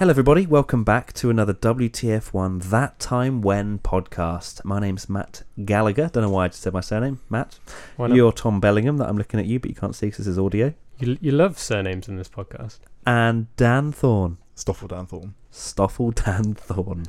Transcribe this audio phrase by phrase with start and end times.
[0.00, 0.46] Hello, everybody.
[0.46, 4.64] Welcome back to another WTF1 That Time When podcast.
[4.64, 6.08] My name's Matt Gallagher.
[6.10, 7.58] Don't know why I just said my surname, Matt.
[7.98, 8.06] Why?
[8.06, 10.38] You're Tom Bellingham, that I'm looking at you, but you can't see because this is
[10.38, 10.72] audio.
[11.00, 12.78] You, you love surnames in this podcast.
[13.04, 14.38] And Dan Thorne.
[14.54, 15.34] Stoffel Dan Thorne.
[15.50, 17.04] Stoffel Dan Thorne.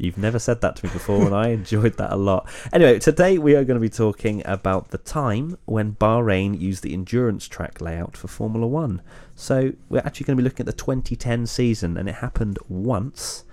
[0.00, 2.48] You've never said that to me before, and I enjoyed that a lot.
[2.72, 6.94] Anyway, today we are going to be talking about the time when Bahrain used the
[6.94, 9.02] endurance track layout for Formula One.
[9.34, 13.44] So we're actually going to be looking at the 2010 season, and it happened once.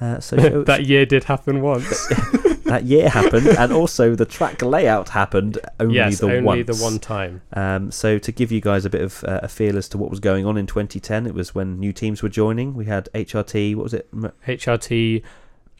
[0.00, 2.06] Uh, so that year did happen once.
[2.66, 6.12] that year happened, and also the track layout happened only the one time.
[6.12, 6.66] yes, the only once.
[6.66, 7.42] the one time.
[7.52, 10.10] Um, so to give you guys a bit of uh, a feel as to what
[10.10, 12.74] was going on in 2010, it was when new teams were joining.
[12.74, 15.24] We had HRT, what was it, HRT,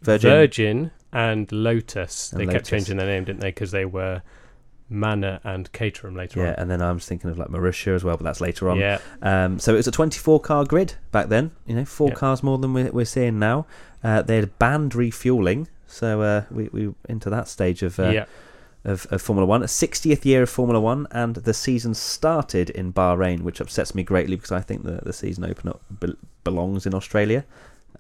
[0.07, 2.33] Virgin, Virgin, and Lotus.
[2.33, 3.49] And they kept changing their name, didn't they?
[3.49, 4.23] Because they were
[4.89, 6.53] Manor and Caterham later yeah, on.
[6.53, 8.79] Yeah, and then I was thinking of like Marussia as well, but that's later on.
[8.79, 11.51] Yeah, Um, so it was a 24 car grid back then.
[11.67, 12.17] You know, four Yep.
[12.17, 13.67] cars more than we're, we're seeing now.
[14.05, 18.25] Uh, they had banned refueling, so uh, we we into that stage of, uh,
[18.85, 19.63] of of Formula One.
[19.63, 24.05] A 60th year of Formula One, and the season started in Bahrain, which upsets me
[24.05, 27.45] greatly because I think the the season opener be- belongs in Australia,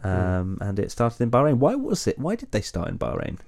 [0.06, 1.54] um, and it started in Bahrain.
[1.58, 2.18] Why was it?
[2.18, 3.38] Why did they start in Bahrain?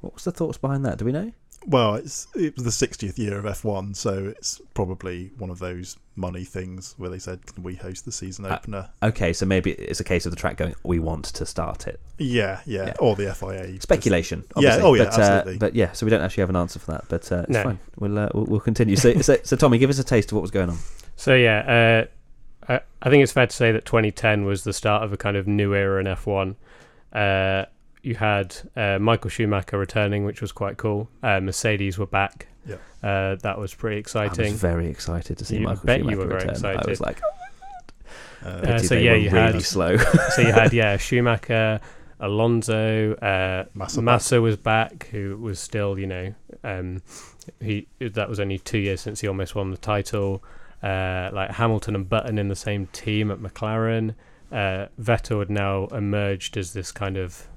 [0.00, 0.98] What was the thoughts behind that?
[0.98, 1.32] Do we know?
[1.68, 5.96] Well, it's it was the 60th year of F1, so it's probably one of those
[6.14, 9.72] money things where they said, "Can we host the season Uh, opener?" Okay, so maybe
[9.72, 10.76] it's a case of the track going.
[10.84, 11.98] We want to start it.
[12.18, 12.94] yeah, yeah, yeah.
[13.00, 13.80] or the FIA.
[13.80, 14.44] speculation.
[14.56, 15.58] Yeah, oh, yeah, but, uh, absolutely.
[15.58, 17.04] but yeah, so we don't actually have an answer for that.
[17.08, 17.62] But uh, it's No.
[17.64, 17.78] fine.
[17.98, 18.94] We'll, uh, we'll we'll continue.
[18.94, 20.78] So, so so Tommy, give us a taste of what was going on.
[21.16, 22.10] So yeah, uh,
[22.68, 25.36] I, I think it's fair to say that 2010 was the start of a kind
[25.36, 26.56] of new era in F1.
[27.12, 27.66] Uh,
[28.02, 31.08] you had uh, Michael Schumacher returning, which was quite cool.
[31.22, 32.46] Uh, Mercedes were back.
[32.66, 32.76] Yeah.
[33.02, 34.52] Uh, that was pretty I exciting.
[34.52, 36.76] was very excited to see You Michael bet you Schumacher were very return.
[36.78, 37.20] I was like,
[38.44, 39.96] Uh, pity so they yeah, were you really had- slow.
[40.34, 41.80] so you had yeah Schumacher,
[42.20, 47.02] Alonso, uh, Massa Massa was back, who was still you know um,
[47.60, 50.42] he that was only two years since he almost won the title.
[50.82, 54.14] Uh, like Hamilton and Button in the same team at McLaren.
[54.52, 57.48] Uh, Vettel had now emerged as this kind of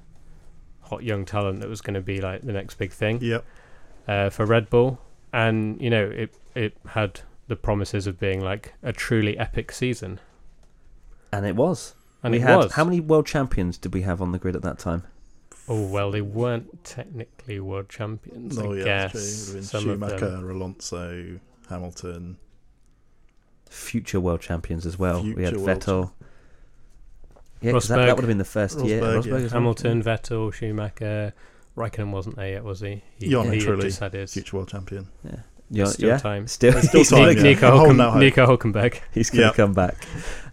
[0.80, 3.44] hot young talent that was going to be like the next big thing Yep.
[4.08, 4.98] uh, for Red Bull,
[5.32, 10.18] and you know it it had the promises of being like a truly epic season,
[11.32, 11.94] and it was.
[12.24, 12.72] and we it had was.
[12.72, 15.04] how many world champions did we have on the grid at that time?
[15.68, 18.58] Oh well, they weren't technically world champions.
[18.58, 19.20] Oh I yeah, guess true.
[19.22, 20.18] It would have some been of them.
[20.18, 22.36] Schumacher, Alonso, Hamilton.
[23.70, 25.22] Future world champions as well.
[25.22, 26.10] we had Future world Vettel.
[27.62, 29.00] Yeah, 'cause that, that would have been the first year.
[29.00, 29.34] Rosberg, Rosberg yeah.
[29.36, 29.50] as well.
[29.60, 31.32] Hamilton, Vettel, Schumacher,
[31.76, 33.02] Raikkonen wasn't there yet, was he?
[33.18, 34.32] He, Jan he had Trulli, just had his.
[34.32, 35.08] Future world champion.
[35.24, 35.36] Yeah,
[35.70, 36.18] There's still yeah.
[36.18, 36.46] time.
[36.48, 37.42] Still, There's still he's time, gonna- yeah.
[37.42, 38.20] Nico, I'm holding Hulken- hope.
[38.20, 39.00] Nico Hulkenberg.
[39.12, 39.54] He's going to Yep.
[39.54, 39.94] come back.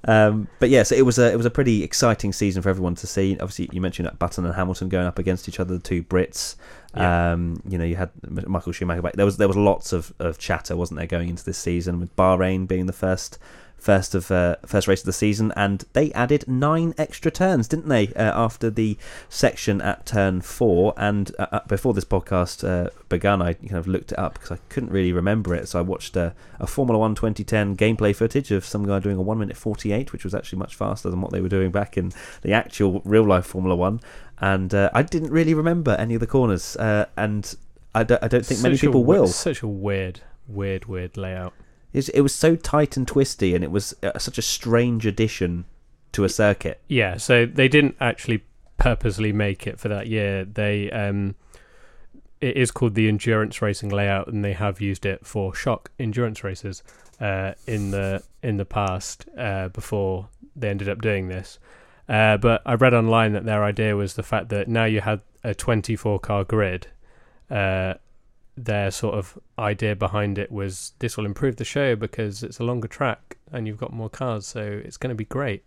[0.06, 2.96] Um, but yeah, so it was a it was a pretty exciting season for everyone
[2.96, 3.34] to see.
[3.34, 6.56] Obviously, you mentioned that Button and Hamilton going up against each other, the two Brits.
[6.96, 7.34] Yeah.
[7.34, 8.12] Um, you know, you had
[8.48, 9.14] Michael Schumacher back.
[9.14, 12.16] There was there was lots of, of chatter, wasn't there, going into this season with
[12.16, 13.38] Bahrain being the first
[13.78, 17.88] first of uh, first race of the season, and they added nine extra turns, didn't
[17.88, 18.98] they, uh, after the
[19.30, 20.94] section at turn four?
[20.98, 24.52] And uh, uh, before this podcast uh, began, I kind of looked it up because
[24.52, 28.52] I couldn't really remember it, so I watched a, a Formula One 2010 gameplay footage
[28.52, 31.32] of some guy doing a one minute 48, which was actually much faster than what
[31.32, 32.12] they were doing back in
[32.42, 34.00] the actual real life Formula One.
[34.40, 37.56] And uh, I didn't really remember any of the corners, uh, and
[37.96, 39.28] I don't, think many Such a people we- will.
[39.28, 41.54] Such a weird, weird, weird layout.
[41.98, 45.08] It was, it was so tight and twisty, and it was uh, such a strange
[45.08, 45.66] addition
[46.12, 46.80] to a circuit.
[46.88, 48.44] Yeah, so they didn't actually
[48.78, 50.46] purposely make it for that year.
[50.46, 51.34] They um,
[52.40, 56.44] it is called the endurance racing layout, and they have used it for shock endurance
[56.44, 56.84] races
[57.20, 61.58] uh, in the in the past uh, before they ended up doing this.
[62.08, 65.22] Uh, but I read online that their idea was the fact that now you had
[65.44, 66.86] a 24 car grid.
[67.50, 67.96] Uh,
[68.58, 72.64] their sort of idea behind it was this will improve the show because it's a
[72.64, 75.66] longer track and you've got more cars, so it's going to be great.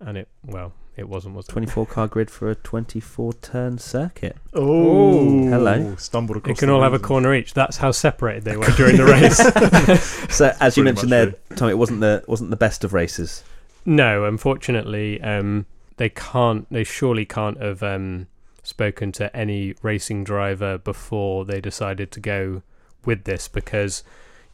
[0.00, 4.36] And it, well, it wasn't, was 24 car grid for a 24 turn circuit.
[4.52, 5.96] Oh, hello.
[5.96, 6.56] Stumbled across.
[6.56, 7.54] It can the all have a corner each.
[7.54, 10.12] That's how separated they were during the race.
[10.32, 13.44] So, as you mentioned much there, Tom, it wasn't the wasn't the best of races.
[13.84, 15.66] No, unfortunately, um,
[15.98, 16.66] they can't.
[16.70, 18.28] They surely can't have um,
[18.62, 22.62] spoken to any racing driver before they decided to go
[23.04, 24.04] with this because,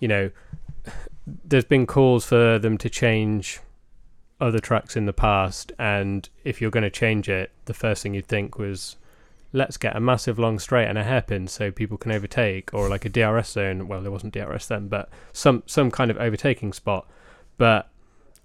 [0.00, 0.31] you know,
[1.44, 3.60] there's been calls for them to change
[4.40, 8.14] other tracks in the past, and if you're going to change it, the first thing
[8.14, 8.96] you'd think was.
[9.50, 13.06] Let's get a massive long straight and a hairpin so people can overtake, or like
[13.06, 13.88] a DRS zone.
[13.88, 17.08] Well, there wasn't DRS then, but some some kind of overtaking spot.
[17.56, 17.88] But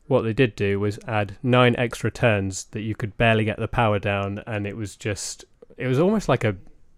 [0.08, 3.68] what they did do was add nine extra turns that you could barely get the
[3.68, 5.44] power down, and it was just
[5.84, 6.56] it was almost like a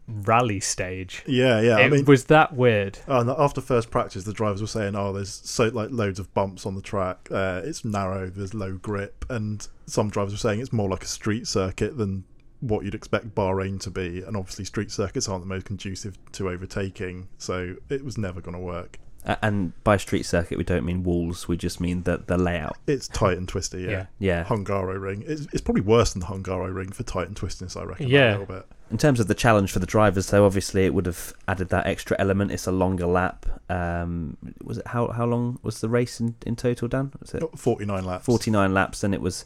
[0.08, 1.24] rally stage.
[1.26, 1.78] Yeah, yeah.
[1.78, 3.00] I it mean, was that weird.
[3.08, 6.34] Oh, and after first practice, the drivers were saying, "Oh, there's so like loads of
[6.34, 7.28] bumps on the track.
[7.32, 8.30] Uh, it's narrow.
[8.30, 12.24] There's low grip." And some drivers were saying it's more like a street circuit than
[12.60, 14.22] what you'd expect Bahrain to be.
[14.22, 18.56] And obviously, street circuits aren't the most conducive to overtaking, so it was never going
[18.56, 19.00] to work.
[19.42, 21.48] And by street circuit, we don't mean walls.
[21.48, 22.78] We just mean the the layout.
[22.86, 23.82] It's tight and twisty.
[23.82, 23.90] Yeah.
[23.90, 24.06] Yeah.
[24.20, 24.44] Yeah.
[24.44, 25.28] Hungaroring.
[25.28, 27.76] It's, it's probably worse than the Hungaroring for tight and twistiness.
[27.76, 28.08] I reckon.
[28.08, 28.30] Yeah.
[28.30, 28.66] A little bit.
[28.92, 31.88] In terms of the challenge for the drivers, though, obviously it would have added that
[31.88, 32.52] extra element.
[32.52, 33.46] It's a longer lap.
[33.70, 36.88] Um, was it how how long was the race in, in total?
[36.88, 38.26] Dan was it Forty nine laps.
[38.26, 39.04] forty nine laps?
[39.04, 39.46] And it was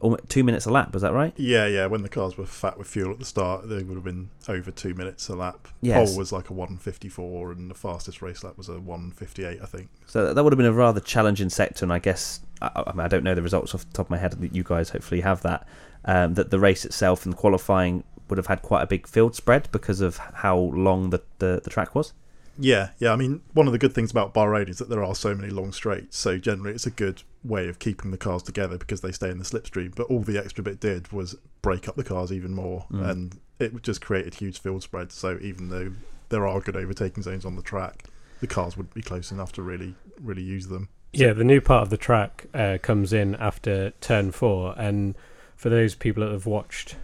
[0.00, 0.92] almost two minutes a lap.
[0.92, 1.32] Was that right?
[1.36, 1.86] Yeah, yeah.
[1.86, 4.70] When the cars were fat with fuel at the start, they would have been over
[4.70, 5.68] two minutes a lap.
[5.82, 6.10] Yes.
[6.10, 9.88] Pole was like a 154, and the fastest race lap was a 158, I think.
[10.06, 13.00] So that would have been a rather challenging sector, and I guess I, I, mean,
[13.00, 14.36] I don't know the results off the top of my head.
[14.52, 15.66] You guys hopefully have that.
[16.02, 19.34] Um, that the race itself and the qualifying would have had quite a big field
[19.34, 22.12] spread because of how long the, the, the track was.
[22.58, 23.12] Yeah, yeah.
[23.12, 25.50] I mean, one of the good things about Bahrain is that there are so many
[25.50, 26.16] long straights.
[26.18, 29.38] So generally, it's a good way of keeping the cars together because they stay in
[29.38, 29.94] the slipstream.
[29.94, 33.08] But all the extra bit did was break up the cars even more, Mm.
[33.10, 35.10] and it just created huge field spread.
[35.12, 35.92] So even though
[36.28, 38.04] there are good overtaking zones on the track,
[38.40, 40.88] the cars wouldn't be close enough to really, really use them.
[41.12, 45.14] Yeah, the new part of the track uh, comes in after turn four, and
[45.56, 46.96] for those people that have watched,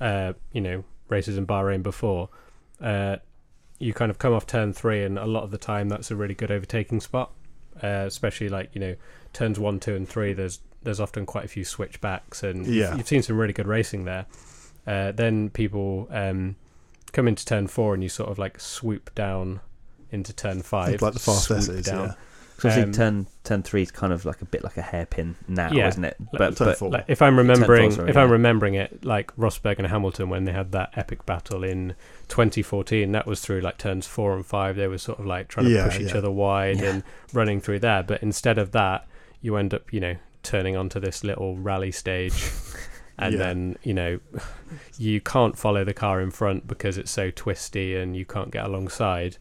[0.00, 2.28] uh, you know, races in Bahrain before,
[2.80, 3.16] uh,
[3.78, 6.16] you kind of come off turn three, and a lot of the time that's a
[6.16, 7.32] really good overtaking spot.
[7.82, 8.94] Uh, especially like you know
[9.32, 10.32] turns one, two, and three.
[10.32, 12.94] There's there's often quite a few switchbacks, and you've- Yeah.
[12.96, 14.26] you've seen some really good racing there.
[14.86, 16.56] Uh, then people um,
[17.12, 19.60] come into turn four, and you sort of like swoop down
[20.10, 22.08] into turn five, like the fast swoop S's, down.
[22.08, 22.14] yeah.
[22.62, 25.70] Because Um, turn turn three is kind of like a bit like a hairpin now,
[25.72, 25.88] Yeah.
[25.88, 26.16] isn't it?
[26.32, 26.90] But, turn but four.
[26.90, 30.52] Like, if I'm remembering, sorry, if I'm remembering it, like Rosberg and Hamilton when they
[30.52, 31.94] had that epic battle in
[32.28, 34.76] 2014, that was through like turns four and five.
[34.76, 36.18] They were sort of like trying to Yeah, push each yeah.
[36.18, 36.90] other wide Yeah.
[36.90, 37.02] and
[37.32, 38.02] running through there.
[38.02, 39.06] But instead of that,
[39.40, 42.50] you end up, you know, turning onto this little rally stage,
[43.18, 43.38] and Yeah.
[43.38, 44.20] then you know,
[44.98, 48.64] you can't follow the car in front because it's so twisty and you can't get
[48.64, 49.36] alongside.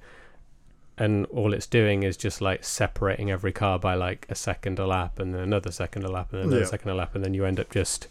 [0.99, 4.85] And all it's doing is just like separating every car by like a second a
[4.85, 6.67] lap, and then another second a lap, and then another Yeah.
[6.69, 8.07] second a lap, and then you end up just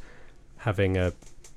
[0.58, 1.12] having a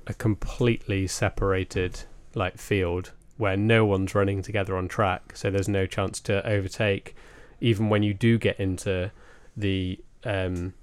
[0.08, 2.02] a completely separated
[2.36, 7.16] like field where no one's running together on track, so there's no chance to overtake.
[7.62, 9.12] Even when you do get into
[9.56, 10.74] the um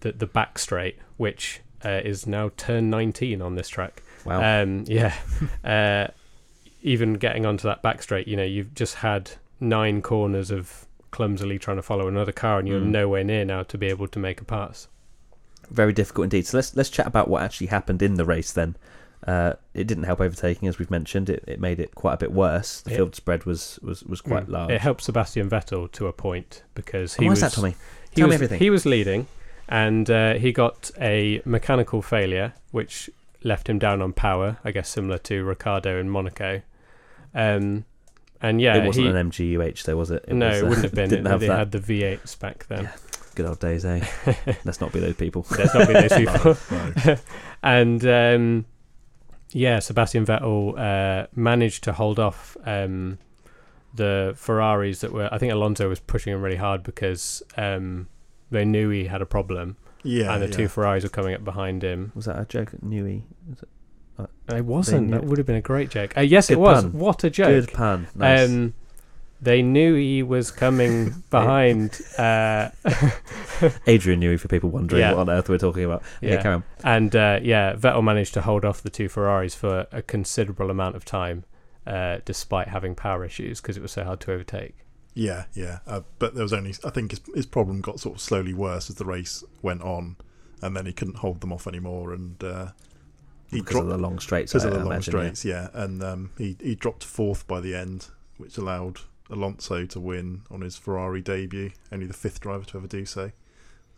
[0.00, 4.02] the the back straight, which uh, is now turn 19 on this track.
[4.24, 5.14] wow, Um, yeah.
[5.64, 6.08] uh,
[6.82, 11.58] even getting onto that back straight, you know, you've just had nine corners of clumsily
[11.58, 12.86] trying to follow another car, and you're Mm.
[12.90, 14.88] nowhere near now to be able to make a pass.
[15.68, 16.46] very difficult indeed.
[16.46, 18.76] So let's let's chat about what actually happened in the race then.
[19.26, 21.28] Uh, it didn't help overtaking, as we've mentioned.
[21.28, 22.82] It, it made it quite a bit worse.
[22.82, 22.96] The Yeah.
[22.98, 24.50] field spread was was, was quite Mm.
[24.52, 24.70] large.
[24.70, 27.74] It helped Sebastian Vettel to a point because he why was that, Tommy?
[28.10, 28.58] he Tell me was, everything.
[28.60, 29.26] He was leading,
[29.68, 33.10] and uh, he got a mechanical failure, which
[33.46, 34.58] left him down on power.
[34.64, 36.62] I guess similar to Ricciardo in Monaco.
[37.34, 37.84] Um,
[38.40, 40.24] and yeah, it wasn't he, an MGU-H, though, was it?
[40.28, 41.08] it no, was, it uh, wouldn't have been.
[41.10, 41.58] Didn't It- have they that.
[41.58, 42.84] had the V8s back then.
[42.84, 42.92] Yeah.
[43.34, 44.06] Good old days, eh?
[44.64, 45.46] Let's not be those people.
[45.58, 46.56] Let's not be those people.
[46.70, 47.16] No, no.
[47.62, 48.66] and um,
[49.52, 53.18] yeah, Sebastian Vettel uh, managed to hold off um,
[53.94, 55.28] the Ferraris that were.
[55.30, 58.08] I think Alonso was pushing him really hard because um,
[58.50, 59.76] they knew he had a problem,
[60.06, 60.52] Yeah, and the yeah.
[60.56, 62.12] two Ferraris were coming up behind him.
[62.14, 63.22] Was that a joke at Newey?
[63.48, 65.10] Was It it wasn't.
[65.10, 66.16] That would have been a great joke.
[66.16, 66.82] Uh, yes, Good it was.
[66.84, 66.92] pun.
[66.92, 67.48] What a joke!
[67.48, 68.06] Good pun.
[68.14, 68.48] Nice.
[68.48, 68.74] Um,
[69.42, 72.00] they knew he was coming behind.
[72.16, 72.70] uh,
[73.86, 75.12] Adrian Newey, for people wondering Yeah.
[75.12, 76.02] what on earth we're talking about.
[76.20, 76.42] Yeah, Yeah.
[76.42, 76.64] carry on.
[76.84, 80.96] And uh, yeah, Vettel managed to hold off the two Ferraris for a considerable amount
[80.96, 81.44] of time,
[81.86, 84.76] uh, despite having power issues because it was so hard to overtake.
[85.16, 85.78] Yeah, yeah.
[85.86, 88.90] Uh, but there was only, I think his, his problem got sort of slowly worse
[88.90, 90.16] as the race went on,
[90.60, 92.66] and then he couldn't hold them off anymore, and uh,
[93.50, 94.52] he Because dropped of the long straights.
[94.52, 95.20] because I of the long imagine, yeah.
[95.20, 95.44] straights.
[95.44, 100.42] Yeah, and um, he he dropped fourth by the end, which allowed Alonso to win
[100.50, 101.70] on his Ferrari debut.
[101.90, 103.32] Only the fifth driver to ever do so,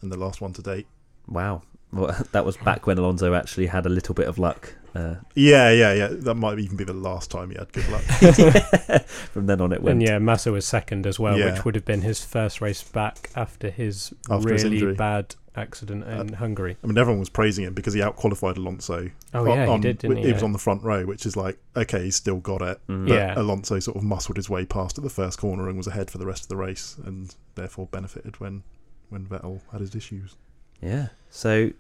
[0.01, 0.87] and the last one to date.
[1.27, 1.63] Wow.
[1.93, 4.75] Well, that was back when Alonso actually had a little bit of luck.
[4.95, 6.09] Uh, Yeah, yeah, yeah.
[6.11, 8.03] That might even be the last time he had good luck.
[9.07, 9.93] from then on, it went.
[9.99, 11.53] And yeah, Massa was second as well, Yeah.
[11.55, 14.95] which would have been his first race back after his After really injury.
[14.95, 16.77] bad accident in Hungary.
[16.83, 19.11] I mean, everyone was praising him because he outqualified Alonso.
[19.35, 20.27] Oh on- yeah, he on- did, didn't he?
[20.27, 22.81] He was on the front row, which is like, okay, he's still got it.
[22.89, 23.09] Mm.
[23.09, 23.35] But Yeah.
[23.37, 26.19] Alonso sort of muscled his way past at the first corner and was ahead for
[26.19, 28.63] the rest of the race, and therefore benefited when
[29.11, 30.37] when Vettel had his issues.
[30.81, 31.09] Yeah.
[31.31, 31.71] So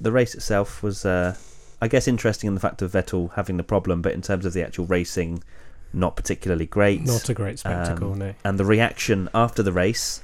[0.00, 1.36] the race itself was, uh,
[1.80, 4.52] I guess, interesting in the fact of Vettel having the problem, but in terms of
[4.52, 5.42] the actual racing,
[5.92, 7.02] not particularly great.
[7.02, 8.34] Not a great spectacle, Um, no.
[8.44, 10.20] and the reaction after the race.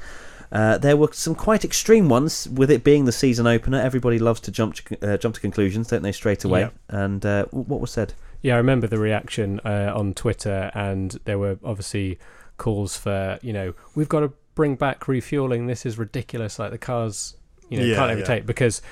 [0.53, 3.81] Uh, there were some quite extreme ones with it being the season opener.
[3.81, 6.13] Everybody loves to jump to, uh, jump to conclusions, don't they?
[6.13, 6.61] Straight away.
[6.61, 6.71] Yeah.
[6.89, 8.15] And uh, what was said?
[8.43, 12.19] Yeah, I remember the reaction uh, on Twitter, and there were obviously
[12.59, 15.67] calls for, you know, we've got to bring back refueling.
[15.67, 16.61] This is ridiculous.
[16.61, 17.35] Like the cars,
[17.69, 18.15] you know, Yeah, can't yeah.
[18.15, 18.83] overtake because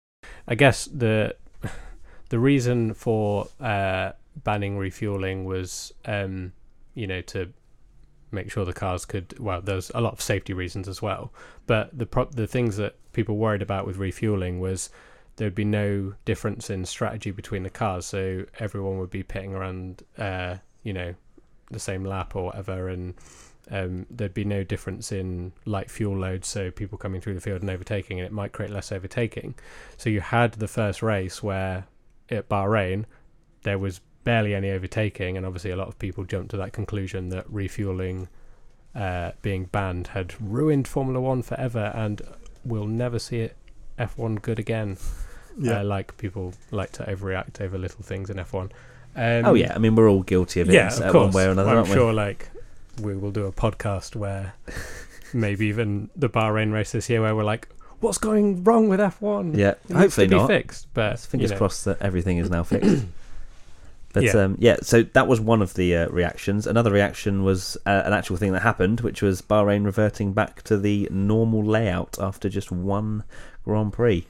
[0.49, 1.37] I guess the
[2.31, 4.13] the reason for uh,
[4.43, 6.53] banning refueling was, um,
[6.95, 7.53] you know, to
[8.33, 9.39] make sure the cars could.
[9.39, 11.33] Well, there's a lot of safety reasons as well,
[11.67, 14.91] but the pro- the things that people worried about with refueling was
[15.37, 20.03] there'd be no difference in strategy between the cars, so everyone would be pitting around,
[20.19, 21.15] uh, you know,
[21.75, 23.15] the same lap or whatever, and
[23.71, 27.61] um, there'd be no difference in light fuel load, so people coming through the field
[27.61, 29.55] and overtaking, and it might create less overtaking.
[29.97, 31.87] So you had the first race where
[32.31, 33.05] at Bahrain
[33.63, 37.29] there was barely any overtaking, and obviously a lot of people jumped to that conclusion
[37.31, 38.29] that refueling
[38.95, 42.23] uh, being banned had ruined Formula One forever, and
[42.65, 43.57] we'll never see it
[43.99, 44.99] F1 good again.
[45.57, 45.81] Yeah.
[45.81, 48.73] Uh, like people like to overreact over little things in F1.
[49.17, 51.51] Um, oh yeah, I mean we're all guilty of it yeah, of one way or
[51.51, 51.95] another, I'm aren't we?
[51.95, 52.51] sure, like
[53.01, 54.55] we will do a podcast where
[55.33, 57.69] maybe even the Bahrain race this year, where we're like,
[58.01, 59.57] "What's going wrong with F1?
[59.57, 60.49] Yeah, It hopefully not.
[60.49, 63.05] fixed." But fingers you know, crossed that everything is now fixed.
[64.13, 64.33] But Yeah.
[64.37, 66.69] um, yeah, so that was one of the uh, reactions.
[66.69, 70.77] Another reaction was uh, an actual thing that happened, which was Bahrain reverting back to
[70.79, 73.25] the normal layout after just one
[73.65, 74.25] Grand Prix.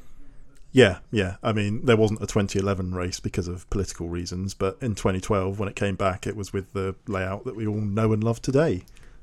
[0.75, 1.37] Yeah, yeah.
[1.41, 5.69] I mean, there wasn't a 2011 race because of political reasons, but in 2012, when
[5.69, 8.83] it came back, it was with the layout that we all know and love today,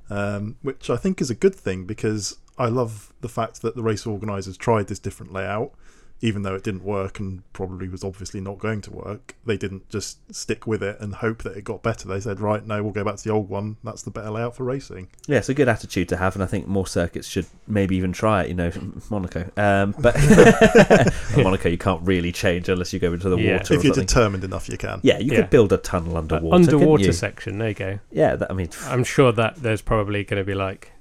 [0.09, 3.83] um, which I think is a good thing because I love the fact that the
[3.83, 5.73] race organisers tried this different layout,
[6.23, 9.35] even though it didn't work and probably was obviously not going to work.
[9.43, 12.07] They didn't just stick with it and hope that it got better.
[12.07, 13.77] They said, right, no, we'll go back to the old one.
[13.83, 15.07] That's the better layout for racing.
[15.27, 18.11] Yeah, it's a good attitude to have, and I think more circuits should maybe even
[18.13, 18.49] try it.
[18.49, 18.71] You know,
[19.09, 19.49] Monaco.
[19.57, 20.15] Um, but
[21.37, 23.57] Monaco, you can't really change unless you go into the Yeah.
[23.57, 23.73] water.
[23.73, 24.05] if you're something.
[24.05, 24.99] determined enough, you can.
[25.03, 25.41] yeah, you Yeah.
[25.41, 26.57] could build a tunnel underwater.
[26.57, 27.11] couldn't underwater you?
[27.13, 27.57] section.
[27.57, 27.99] There you go.
[28.11, 30.91] Yeah, that, I mean, I'm sure that there's probably going to be like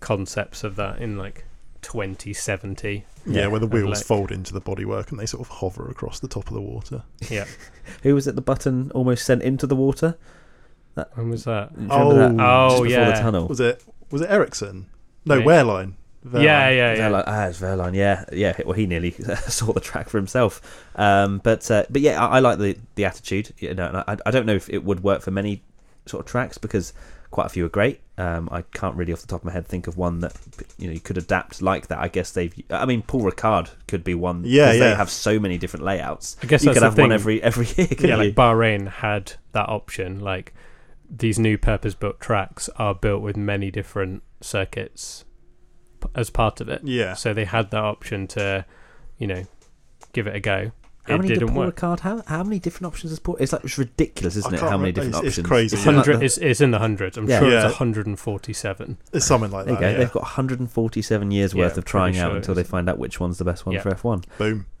[0.00, 1.44] concepts of that in like
[1.84, 3.04] 2070.
[3.26, 5.88] Yeah, Yeah, where the wheels like- fold into the bodywork and they sort of hover
[5.88, 7.02] across the top of the water.
[7.30, 7.44] Yeah.
[8.02, 8.34] who was it?
[8.34, 10.16] The button almost sent into the water.
[11.14, 11.74] when was that?
[11.76, 12.36] Do you that?
[12.38, 13.10] Oh, Just before yeah.
[13.10, 13.48] the tunnel.
[13.48, 14.86] Was it was it Ericsson?
[15.24, 15.46] No, Mate.
[15.46, 15.92] Wehrlein.
[16.26, 16.42] Wehrlein.
[16.42, 17.08] Yeah, yeah, yeah.
[17.10, 18.56] Verline, ah, it's Verline, yeah, yeah.
[18.64, 19.10] Well, he nearly
[19.48, 20.60] saw the track for himself.
[20.96, 23.52] Um, but uh, but yeah, I, I like the the attitude.
[23.58, 25.62] You know, and I, I don't know if it would work for many
[26.06, 26.92] sort of tracks because
[27.34, 28.00] quite a few are great.
[28.16, 30.36] Um, I can't really off the top of my head think of one that
[30.78, 31.98] you know you could adapt like that.
[31.98, 32.54] I guess they've.
[32.70, 34.42] I mean, Paul Ricard could be one.
[34.46, 34.90] Yeah, 'cause yeah.
[34.90, 36.36] They have so many different layouts.
[36.42, 37.02] I guess you could have thing.
[37.02, 37.88] one every every year.
[37.98, 38.16] Yeah, you?
[38.16, 40.20] like Bahrain had that option.
[40.20, 40.54] Like
[41.10, 45.24] these new purpose-built tracks are built with many different circuits
[46.00, 46.82] p- as part of it.
[46.84, 47.14] Yeah.
[47.14, 48.64] So they had that option to,
[49.18, 49.42] you know,
[50.12, 50.70] give it a go.
[51.06, 51.76] How it many didn't did Paul work.
[51.76, 52.26] Ricard have?
[52.26, 53.36] How many different options is Paul?
[53.38, 54.60] It's like it's ridiculous, isn't I it?
[54.70, 55.46] How many different It's- it's options?
[55.48, 55.76] crazy.
[55.76, 57.16] something like Hundred the- it's, it's in the hundreds.
[57.18, 57.40] I'm Yeah.
[57.40, 57.56] sure Yeah.
[57.68, 58.98] it's 147.
[59.12, 59.80] It's something like There that.
[59.80, 59.88] go.
[59.90, 59.96] yeah.
[59.98, 63.20] They've got 147 years Yeah, worth of trying pretty out until they find out which
[63.20, 63.82] one's the best one Yeah.
[63.82, 64.24] for F1.
[64.38, 64.66] Boom.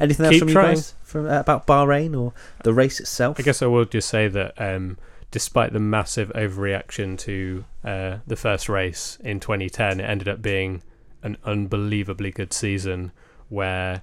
[0.00, 0.68] Anything else Keep from trying.
[0.70, 3.36] you guys from, uh, about Bahrain or the race itself?
[3.38, 4.98] I guess I will just say that um,
[5.30, 10.82] despite the massive overreaction to uh, the first race in 2010, it ended up being
[11.22, 13.10] an unbelievably good season
[13.48, 14.02] where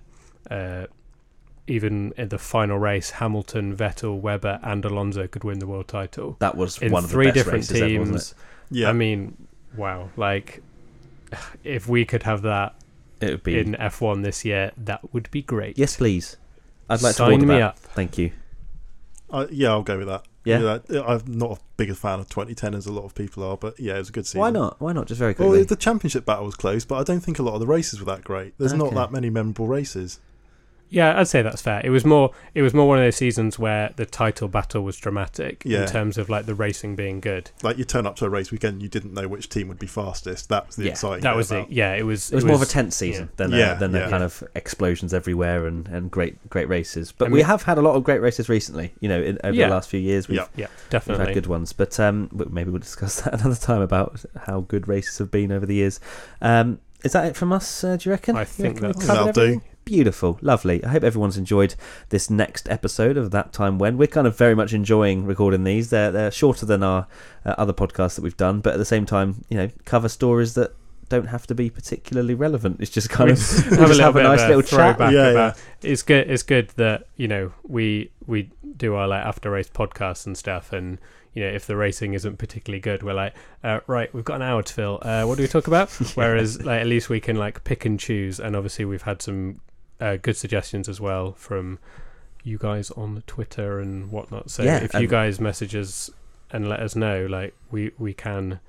[0.50, 0.86] uh,
[1.72, 6.36] even in the final race, Hamilton, Vettel, Webber, and Alonso could win the world title
[6.40, 8.36] that was in one of the three best different races ever, wasn't teams.
[8.70, 8.90] Yeah.
[8.90, 10.10] I mean, wow!
[10.18, 10.62] Like,
[11.64, 12.76] if we could have that
[13.22, 13.28] it?
[13.28, 13.60] It would be.
[13.60, 15.78] in F1 this year, that would be great.
[15.78, 16.38] Yes, please.
[16.90, 17.62] I'd like Sign to order me that.
[17.64, 17.80] up.
[17.80, 18.32] Thank you.
[19.32, 20.26] I, yeah, I'll go with that.
[20.44, 20.80] Yeah.
[20.88, 23.80] that- I'm not a big fan of 2010 as a lot of people are, but
[23.80, 24.42] yeah, it was a good season.
[24.42, 24.82] Why not?
[24.82, 25.08] Why not?
[25.08, 25.64] Just very Well, quickly.
[25.64, 28.06] the championship battle was close, but I don't think a lot of the races were
[28.08, 28.58] that great.
[28.58, 30.20] There's not that many memorable races.
[30.94, 31.82] Yeah, I'd say that's fair.
[31.84, 34.98] It was more it was more one of those seasons where the title battle was
[34.98, 35.84] dramatic Yeah.
[35.84, 37.50] in terms of like the racing being good.
[37.64, 39.88] Like you turn up to a race weekend, you didn't know which team would be
[39.88, 40.50] fastest.
[40.50, 41.24] That was the Yeah, exciting.
[41.24, 43.52] That bit was the yeah, it was it was more of a tense season than
[43.52, 44.04] Yeah, uh, than yeah.
[44.04, 47.12] the kind of explosions everywhere and, and great great races.
[47.14, 48.94] But I we have had a lot of great races recently.
[49.00, 49.70] You know, in, over Yeah.
[49.70, 50.48] the last few years, we've, Yeah.
[50.58, 51.26] Yeah, we've definitely.
[51.26, 51.72] had good ones.
[51.74, 55.66] But um, maybe we'll discuss that another time about how good races have been over
[55.66, 56.02] the years.
[56.42, 57.84] Um, is that it from us?
[57.84, 58.36] Uh, do you reckon?
[58.36, 59.62] I think reckon that's- covered That'll do.
[59.86, 59.98] Everything?
[59.98, 60.84] Beautiful, lovely.
[60.84, 61.76] I hope everyone's enjoyed
[62.10, 65.90] this next episode of that time when we're kind of very much enjoying recording these.
[65.90, 67.08] They're they're shorter than our
[67.46, 70.54] uh, other podcasts that we've done, but at the same time, you know, cover stories
[70.56, 70.74] that
[71.12, 72.78] don't have to be particularly relevant.
[72.80, 74.96] It's just kind of have we a have a nice a little chat.
[74.98, 75.54] throwback Yeah.
[75.82, 76.32] It's good.
[76.32, 80.72] It's good that you know we we do our like after race podcasts and stuff,
[80.72, 81.00] and
[81.34, 83.34] you know if the racing isn't particularly good, we're like,
[83.64, 85.00] uh, right, we've got an hour to fill.
[85.02, 85.90] Uh, what do we talk about?
[86.16, 89.60] Whereas like at least we can like pick and choose, and obviously we've had some
[90.02, 91.80] uh, good suggestions as well from
[92.44, 94.50] you guys on Twitter and whatnot.
[94.50, 96.10] So Yeah, if you guys message us
[96.52, 98.60] and let us know, like we we can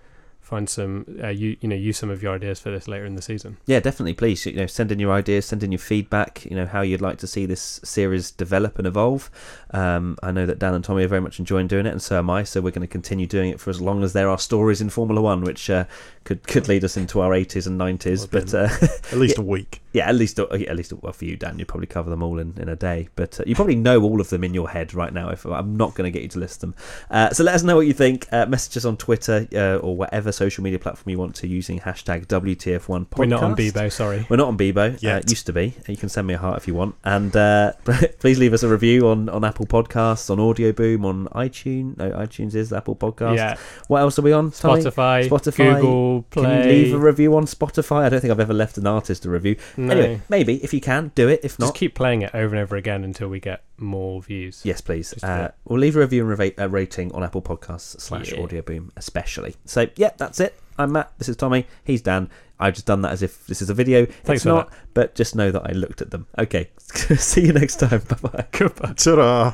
[0.41, 3.15] find some uh, you you know use some of your ideas for this later in
[3.15, 3.57] the season.
[3.67, 4.15] Yeah, definitely.
[4.15, 6.45] Please, you know, send in your ideas, send in your feedback.
[6.45, 9.31] You know how you'd like to see this series develop and evolve.
[9.71, 12.19] Um, I know that Dan and Tommy are very much enjoying doing it, and so
[12.19, 12.43] am I.
[12.43, 14.91] So we're going to continue doing it for as long as there are stories in
[14.91, 15.85] Formula One, which uh,
[16.25, 18.19] could could lead us into our 80s and 90s.
[18.19, 19.82] Well, But uh, At least a week.
[19.93, 22.55] Yeah, at least at least well for you, Dan, you'd probably cover them all in,
[22.59, 23.09] in a day.
[23.15, 25.29] But uh, you probably know all of them in your head right now.
[25.29, 26.75] If I'm not going to get you to list them,
[27.11, 28.27] uh, so let us know what you think.
[28.33, 31.81] Uh, message us on Twitter uh, or whatever social media platform you want to using
[31.81, 33.19] hashtag WTF1 podcast.
[33.19, 34.27] We're not on Bebo, sorry.
[34.29, 34.95] We're not on Bebo.
[34.95, 35.29] Uh, Yet.
[35.31, 35.75] used to be.
[35.87, 36.95] You can send me a heart if you want.
[37.05, 37.73] And uh,
[38.19, 41.97] please leave us a review on, on Apple Podcasts, on Audioboom, on iTunes.
[41.99, 43.37] No, iTunes is Apple Podcast.
[43.37, 43.57] Yeah,
[43.89, 44.51] What else are we on?
[44.51, 44.83] Tommy?
[44.83, 45.75] Spotify, Spotify.
[45.77, 46.63] Google Can Play.
[46.63, 48.05] you leave a review on Spotify?
[48.05, 49.57] I don't think I've ever left an artist a review.
[49.87, 51.41] No, Anyway, maybe if you can, do it.
[51.43, 54.61] If not, just keep playing it over and over again until we get more views.
[54.65, 55.13] yes, please.
[55.23, 58.39] Uh, we'll leave a review and reva- a rating on Apple Podcasts slash Yeah.
[58.39, 59.57] Audioboom, especially.
[59.65, 60.59] So, yeah, that's it.
[60.79, 61.13] I'm Matt.
[61.19, 61.67] This is Tommy.
[61.85, 62.31] He's Dan.
[62.59, 64.07] I've just done that as if this is a video.
[64.07, 66.27] Thanks it's for not, but just know that I looked at them.
[66.39, 66.71] Okay.
[67.17, 68.01] See you next time.
[68.09, 68.47] Bye bye.
[68.53, 68.93] Goodbye.
[68.97, 69.53] Ta-da!